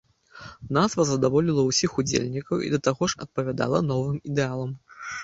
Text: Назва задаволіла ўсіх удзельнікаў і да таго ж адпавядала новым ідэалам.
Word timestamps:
Назва 0.77 1.03
задаволіла 1.09 1.65
ўсіх 1.65 1.91
удзельнікаў 2.03 2.63
і 2.69 2.71
да 2.75 2.79
таго 2.87 3.11
ж 3.13 3.21
адпавядала 3.27 3.83
новым 3.91 4.17
ідэалам. 4.31 4.71